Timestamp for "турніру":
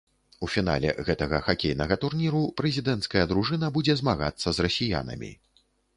2.05-2.41